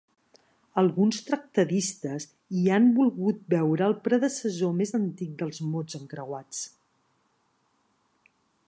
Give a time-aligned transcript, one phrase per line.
[0.81, 2.25] Alguns tractadistes
[2.59, 6.65] hi han volgut veure el predecessor més antic dels mots encreuats.